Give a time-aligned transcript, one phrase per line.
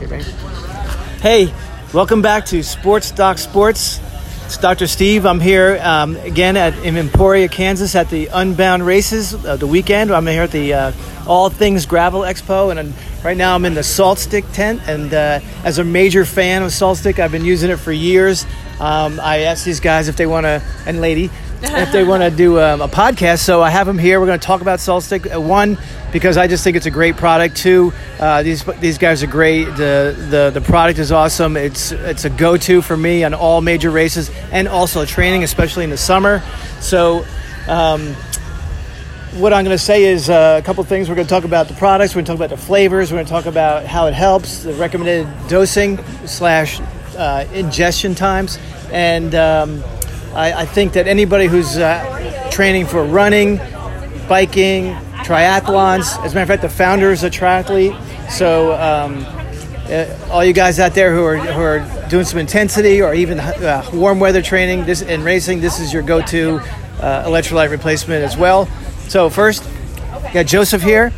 [0.00, 0.24] Okay, ready?
[1.20, 1.54] Hey,
[1.92, 4.00] welcome back to Sports Doc Sports.
[4.46, 4.86] It's Dr.
[4.86, 5.26] Steve.
[5.26, 10.10] I'm here um, again at in Emporia, Kansas, at the Unbound Races uh, the weekend.
[10.10, 10.92] I'm here at the uh,
[11.26, 14.80] All Things Gravel Expo, and I'm- right now I'm in the Salt Stick tent.
[14.88, 18.46] And uh, as a major fan of Salt Stick, I've been using it for years.
[18.80, 21.28] Um, I asked these guys if they want to, and lady,
[21.62, 23.40] if they want to do um, a podcast.
[23.40, 24.20] So I have them here.
[24.20, 25.32] We're going to talk about Salt Stick.
[25.34, 25.78] Uh, one,
[26.12, 27.56] because I just think it's a great product.
[27.56, 29.64] Two, uh, these these guys are great.
[29.64, 31.56] The the the product is awesome.
[31.56, 35.84] It's it's a go to for me on all major races and also training, especially
[35.84, 36.42] in the summer.
[36.80, 37.24] So.
[37.68, 38.16] Um,
[39.34, 41.08] what I'm going to say is uh, a couple things.
[41.08, 42.14] We're going to talk about the products.
[42.14, 43.12] We're going to talk about the flavors.
[43.12, 46.80] We're going to talk about how it helps, the recommended dosing slash
[47.16, 48.58] uh, ingestion times,
[48.90, 49.84] and um,
[50.34, 53.56] I, I think that anybody who's uh, training for running,
[54.28, 54.94] biking,
[55.24, 56.18] triathlons.
[56.24, 57.98] As a matter of fact, the founder is a triathlete.
[58.30, 59.24] So um,
[59.90, 63.40] uh, all you guys out there who are who are doing some intensity or even
[63.40, 66.58] uh, warm weather training this and racing, this is your go-to
[67.00, 68.66] uh, electrolyte replacement as well.
[69.08, 69.68] So first,
[70.32, 71.12] got Joseph here,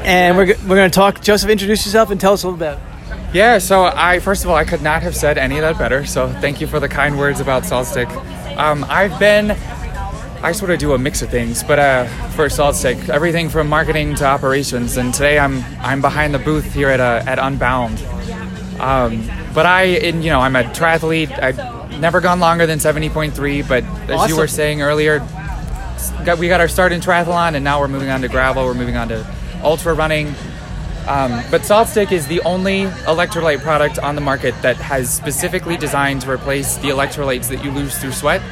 [0.00, 1.22] and we're, we're going to talk.
[1.22, 2.78] Joseph, introduce yourself and tell us a little bit.
[3.32, 6.06] Yeah, so I first of all I could not have said any of that better.
[6.06, 8.08] So thank you for the kind words about Salt Stick.
[8.56, 9.50] Um, I've been
[10.42, 13.68] I sort of do a mix of things, but uh, for Salt Stick, everything from
[13.68, 14.96] marketing to operations.
[14.96, 17.98] And today I'm I'm behind the booth here at uh, at Unbound.
[18.80, 21.42] Um, but I, in, you know, I'm a triathlete.
[21.42, 23.66] I've never gone longer than 70.3.
[23.66, 25.20] But as you were saying earlier,
[26.24, 28.64] got, we got our start in triathlon, and now we're moving on to gravel.
[28.66, 29.26] We're moving on to
[29.62, 30.34] ultra running.
[31.08, 35.76] Um, but Salt Stick is the only electrolyte product on the market that has specifically
[35.76, 38.42] designed to replace the electrolytes that you lose through sweat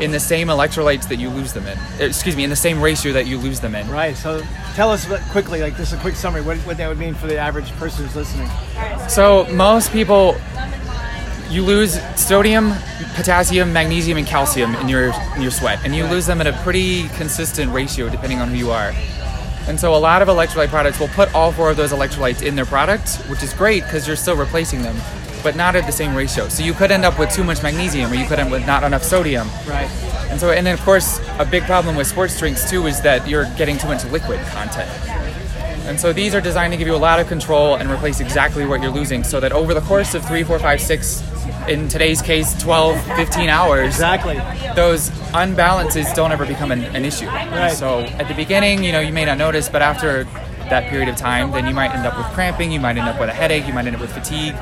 [0.00, 1.76] in the same electrolytes that you lose them in.
[1.78, 3.88] Uh, Excuse me, in the same ratio that you lose them in.
[3.90, 4.16] Right.
[4.16, 4.42] So
[4.74, 7.36] tell us quickly, like just a quick summary, what, what that would mean for the
[7.36, 8.48] average person who's listening.
[9.08, 10.36] So most people,
[11.50, 12.72] you lose sodium,
[13.14, 16.52] potassium, magnesium, and calcium in your in your sweat, and you lose them at a
[16.62, 18.92] pretty consistent ratio depending on who you are.
[19.70, 22.56] And so a lot of electrolyte products will put all four of those electrolytes in
[22.56, 24.96] their product, which is great because you're still replacing them,
[25.44, 26.48] but not at the same ratio.
[26.48, 28.66] So you could end up with too much magnesium, or you could end up with
[28.66, 29.46] not enough sodium.
[29.68, 29.88] Right.
[30.28, 33.28] And so, and then of course, a big problem with sports drinks too is that
[33.28, 34.90] you're getting too much liquid content.
[35.86, 38.66] And so these are designed to give you a lot of control and replace exactly
[38.66, 41.22] what you're losing so that over the course of three, four, five, six,
[41.68, 44.36] in today's case, 12, 15 hours, Exactly.
[44.74, 47.26] those unbalances don't ever become an, an issue.
[47.26, 47.72] Right.
[47.72, 50.24] So at the beginning, you know, you may not notice, but after
[50.70, 53.18] that period of time, then you might end up with cramping, you might end up
[53.20, 54.54] with a headache, you might end up with fatigue.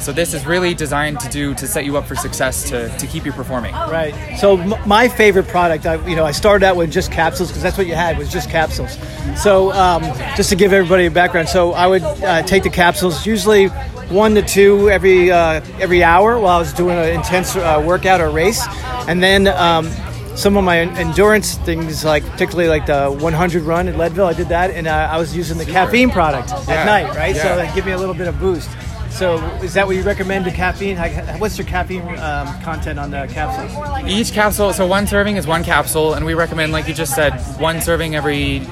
[0.00, 3.06] So this is really designed to do to set you up for success to, to
[3.08, 3.74] keep you performing.
[3.74, 4.14] Right.
[4.38, 7.64] So m- my favorite product, I, you know, I started out with just capsules because
[7.64, 8.96] that's what you had was just capsules.
[9.42, 10.04] So um,
[10.36, 13.70] just to give everybody a background, so I would uh, take the capsules usually
[14.10, 18.20] one to two every uh, every hour while I was doing an intense uh, workout
[18.20, 18.64] or race,
[19.08, 19.48] and then.
[19.48, 19.90] Um,
[20.36, 24.50] some of my endurance things, like particularly like the 100 run in Leadville, I did
[24.50, 26.74] that, and uh, I was using the caffeine product Yeah.
[26.74, 27.34] at night, right?
[27.34, 27.56] So Yeah.
[27.56, 28.70] that give me a little bit of boost.
[29.10, 30.44] So is that what you recommend?
[30.44, 30.96] The caffeine?
[31.40, 34.08] What's your caffeine um, content on the capsules?
[34.08, 37.32] Each capsule, so one serving is one capsule, and we recommend, like you just said,
[37.58, 38.62] one serving every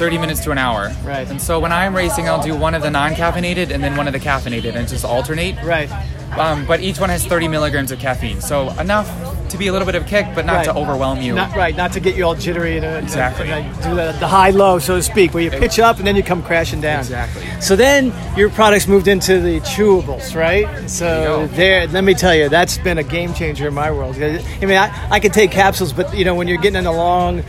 [0.00, 0.90] 30 minutes to an hour.
[1.04, 1.28] Right.
[1.28, 4.14] And so when I'm racing, I'll do one of the non-caffeinated and then one of
[4.14, 5.62] the caffeinated, and just alternate.
[5.62, 5.90] Right.
[6.38, 9.08] Um, but each one has 30 milligrams of caffeine, so enough
[9.50, 10.64] to be a little bit of a kick, but not Right.
[10.66, 11.34] to overwhelm you.
[11.34, 13.50] Not right, not to get you all jittery and, uh, Exactly.
[13.50, 16.14] and, do the, the high low, so to speak, where you pitch up and then
[16.16, 17.00] you come crashing down.
[17.00, 17.42] Exactly.
[17.60, 20.66] So then your products moved into the chewables, right?
[20.88, 21.46] So There you go.
[21.56, 24.14] there, let me tell you, that's been a game changer in my world.
[24.16, 26.92] I mean, I, I could take capsules, but you know, when you're getting in a
[26.92, 27.42] long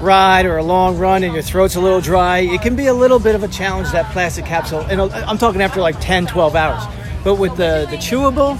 [0.00, 2.94] ride or a long run and your throat's a little dry, it can be a
[2.94, 4.80] little bit of a challenge that plastic capsule.
[4.80, 6.82] And I'm talking after like 10, 12 hours.
[7.22, 8.58] But with the the chewable,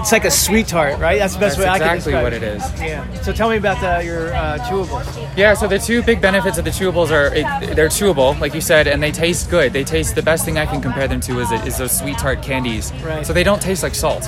[0.00, 1.18] it's like a sweet tart, right?
[1.18, 2.42] That's the best That's way I can describe it.
[2.42, 2.82] exactly what it.
[2.82, 2.90] it is.
[2.90, 3.22] Yeah.
[3.22, 5.36] So tell me about the, your uh, chewables.
[5.36, 8.60] Yeah, so the two big benefits of the chewables are it, they're chewable, like you
[8.60, 9.72] said, and they taste good.
[9.72, 12.42] They taste the best thing I can compare them to is, is those sweet tart
[12.42, 12.92] candies.
[13.04, 13.24] Right.
[13.24, 14.26] So they don't taste like salt.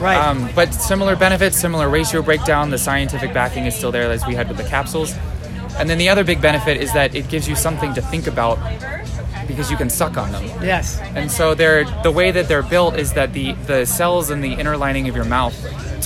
[0.00, 0.16] Right.
[0.16, 2.70] Um, but similar benefits, similar ratio breakdown.
[2.70, 5.14] The scientific backing is still there as we had with the capsules.
[5.78, 8.58] And then the other big benefit is that it gives you something to think about
[9.46, 10.42] because you can suck on them.
[10.62, 10.98] yes.
[11.14, 14.52] And so they're the way that they're built is that the the cells in the
[14.52, 15.54] inner lining of your mouth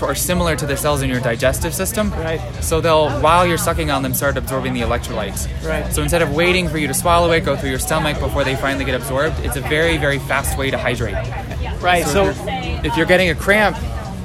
[0.02, 2.11] are similar to the cells in your digestive system.
[2.12, 2.40] Right.
[2.62, 5.46] So they'll while you're sucking on them start absorbing the electrolytes.
[5.67, 5.93] Right.
[5.93, 8.56] So instead of waiting for you to swallow it, go through your stomach before they
[8.56, 11.14] finally get absorbed, it's a very very fast way to hydrate.
[11.81, 12.06] Right.
[12.06, 13.76] So, if, you're, if you're getting a cramp,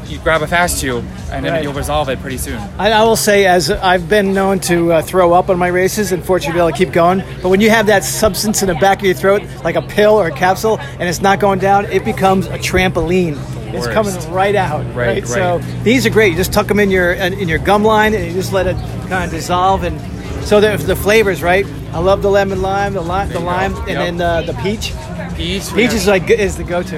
[0.07, 1.00] you grab a fast chew,
[1.31, 1.63] and then Right.
[1.63, 2.57] you'll resolve it pretty soon.
[2.78, 6.12] I, I will say, as I've been known to uh, throw up on my races,
[6.12, 7.24] and fortunately be able to keep going.
[7.42, 10.13] But when you have that substance in the back of your throat, like a pill
[10.16, 13.38] or a capsule, and it's not going down, it becomes a trampoline.
[13.74, 14.86] It's coming right out.
[14.96, 15.84] Right, So right.
[15.84, 16.31] these are great.
[16.31, 18.75] You just tuck them in your in your gum line, and you just let it
[19.10, 19.84] kind of dissolve.
[19.84, 20.00] And
[20.46, 21.66] so the, the flavors, right?
[21.92, 23.51] I love the lemon lime, the lime, the There you go.
[23.51, 23.98] lime, and Yep.
[23.98, 24.94] then uh, the peach.
[25.36, 25.74] Peach.
[25.74, 26.98] Peach is like is the go-to.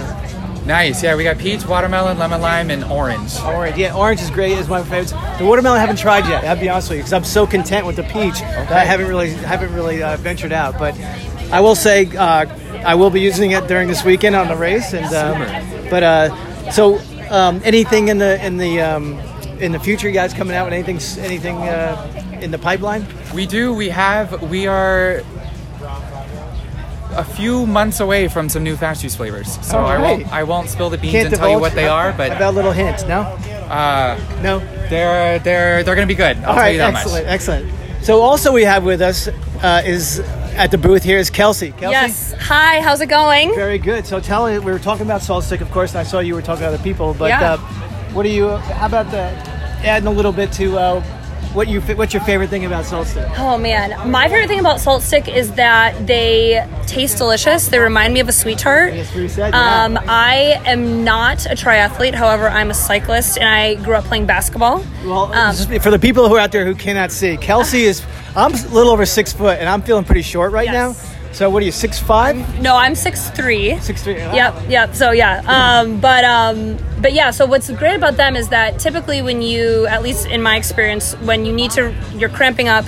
[0.67, 1.01] Nice.
[1.01, 3.39] Yeah, we got peach, watermelon, lemon lime, and orange.
[3.39, 4.57] Orange, yeah, orange is great.
[4.57, 5.13] Is my favorite.
[5.39, 6.43] The watermelon I haven't tried yet.
[6.43, 9.07] I'll be honest with you, because I'm so content with the peach that I haven't
[9.07, 10.77] really haven't really uh, ventured out.
[10.77, 10.99] But
[11.51, 12.45] I will say uh,
[12.85, 14.93] I will be using it during this weekend on the race.
[14.93, 16.99] And um, but uh, so
[17.31, 19.19] um, anything in the in the um,
[19.59, 23.07] in the future, you guys coming out with anything anything uh, in the pipeline?
[23.33, 23.73] We do.
[23.73, 24.43] We have.
[24.43, 25.23] We are
[27.17, 29.57] a few months away from some new FastChews flavors.
[29.65, 30.31] So All I won't.
[30.31, 32.71] I won't spill the beans Can't and tell you what they are, but about little
[32.71, 33.21] hint, No,
[33.69, 34.59] uh, no.
[34.89, 36.37] they're they're they're gonna be good.
[36.37, 37.33] I'll All tell right, you that excellent, much.
[37.33, 37.73] excellent.
[38.03, 39.27] So also we have with us
[39.63, 40.19] uh, is
[40.55, 41.71] at the booth here is Kelsey.
[41.71, 41.91] Kelsey.
[41.91, 42.33] Yes.
[42.39, 43.53] Hi, how's it going?
[43.55, 44.05] Very good.
[44.05, 46.33] So tell me, we were talking about salt stick, of course, and I saw you
[46.35, 47.13] were talking to other people.
[47.17, 47.53] But Yeah.
[47.53, 47.57] uh,
[48.13, 48.49] what do you?
[48.49, 49.23] How about the
[49.85, 51.03] adding a little bit to uh,
[51.53, 51.81] what you?
[51.81, 53.27] What's your favorite thing about salt stick?
[53.37, 57.67] Oh man, my favorite thing about salt stick is that they taste delicious.
[57.67, 58.93] They remind me of a sweet tart.
[58.93, 59.83] That's what you said, yeah.
[59.85, 64.25] Um, I am not a triathlete, however, I'm a cyclist and I grew up playing
[64.25, 64.83] basketball.
[65.03, 68.03] Well, um, for the people who are out there who cannot see, Kelsey is.
[68.35, 70.73] I'm a little over six foot, and I'm feeling pretty short right Yes.
[70.73, 71.16] now.
[71.33, 71.71] So what are you?
[71.71, 72.61] Six five?
[72.61, 73.79] No, I'm six three.
[73.79, 74.15] Six three?
[74.15, 74.95] Yep, yep.
[74.95, 77.31] So yeah, um, but um, but yeah.
[77.31, 81.13] So what's great about them is that typically when you, at least in my experience,
[81.21, 82.85] when you need to, you're cramping up.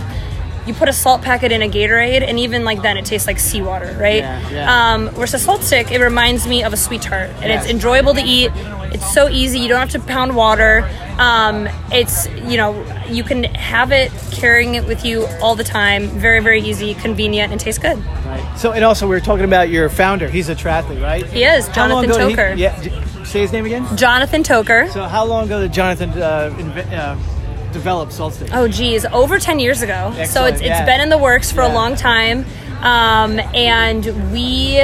[0.69, 3.39] You put a salt packet in a Gatorade, and even like then, it tastes like
[3.39, 4.17] seawater, right?
[4.17, 4.93] Yeah, yeah.
[4.93, 7.63] Um, whereas a salt stick, it reminds me of a sweet tart, and Yes.
[7.63, 8.51] it's enjoyable to eat.
[8.93, 9.57] It's so easy.
[9.59, 10.87] You don't have to pound water.
[11.17, 12.75] Um, it's you know
[13.09, 16.05] you can have it carrying it with you all the time.
[16.09, 17.97] Very very easy, convenient, and tastes good.
[18.27, 18.43] Right.
[18.55, 20.27] So and also we were talking about your founder.
[20.29, 21.25] He's a triathlete, right?
[21.25, 22.57] He is Jonathan did he- Toker.
[22.57, 23.23] yeah.
[23.23, 23.87] Say his name again.
[23.97, 24.87] Jonathan Toker.
[24.93, 27.15] So how long ago did Jonathan uh, inve- uh,
[27.71, 28.49] develop salt stick?
[28.53, 30.11] Oh geez, over ten years ago.
[30.15, 30.77] so Excellent, it's yeah.
[30.79, 31.71] it's been in the works for Yeah.
[31.71, 32.45] a long time,
[32.81, 34.81] um, and we,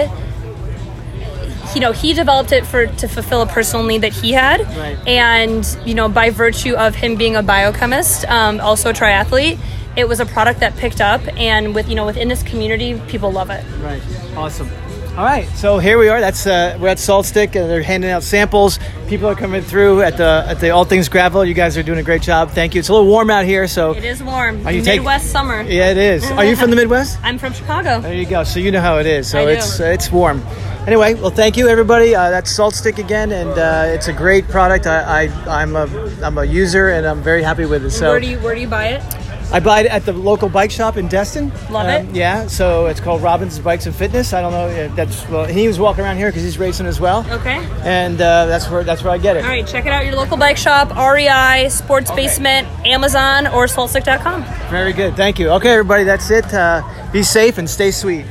[1.74, 4.98] you know, he developed it for to fulfill a personal need that he had, Right.
[5.08, 9.58] and you know, by virtue of him being a biochemist, um, also a triathlete,
[9.96, 13.32] it was a product that picked up, and with you know, within this community, people
[13.32, 13.64] love it.
[13.82, 14.02] Right.
[14.38, 14.70] Awesome.
[15.18, 15.48] All right.
[15.56, 16.20] So here we are.
[16.20, 18.80] That's uh, we're at Salt Stick, and they're handing out samples.
[19.08, 21.46] People are coming through at the at the All Things Gravel.
[21.46, 22.50] You guys are doing a great job.
[22.52, 22.80] Thank you.
[22.80, 24.68] It's a little warm out here, so It is warm.
[24.68, 25.62] Are you take- Midwest summer.
[25.62, 26.30] yeah, it is.
[26.32, 27.18] Are you from the Midwest?
[27.24, 28.02] I'm from Chicago.
[28.02, 28.44] There you go.
[28.44, 29.30] So you know how it is.
[29.30, 30.44] So it's uh, it's warm.
[30.86, 32.14] Anyway, well, thank you everybody.
[32.14, 34.86] Uh, that's Salt Stick again, and uh, it's a great product.
[34.86, 35.88] I, I I'm a
[36.24, 37.92] I'm a user, and I'm very happy with it.
[37.92, 39.25] So where do you where do you buy it?
[39.56, 41.50] I buy it at the local bike shop in Destin.
[41.72, 42.14] Love Um, it.
[42.14, 44.34] Yeah, so it's called Robbins Bikes and Fitness.
[44.34, 44.68] I don't know.
[44.68, 47.26] If that's well, he was walking around here because he's racing as well.
[47.32, 47.66] Okay.
[47.84, 49.44] and uh, that's where that's where I get it.
[49.44, 50.04] All right, check it out.
[50.06, 54.44] Your local bike shop, REI, Sports Basement, Amazon, or saltstick.com.
[54.70, 55.16] Very good.
[55.16, 55.50] Thank you.
[55.52, 56.54] Okay, everybody, that's it.
[56.54, 58.26] Uh, be safe and stay sweet.